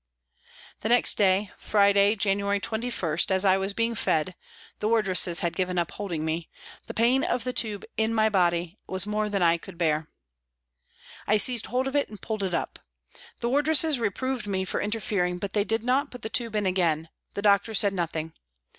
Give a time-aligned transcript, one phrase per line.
[0.79, 4.33] The next day, Friday, January 21, as I was being fed
[4.79, 6.49] the wardresses had given up holding me
[6.87, 10.07] the pain of the tube in my body was more than I could bear;
[11.27, 12.79] I seized hold of it and pulled it up.
[13.41, 17.09] The wardresses reproved me for interfering, but they did not put the tube in again;
[17.35, 18.33] the doctor said nothing.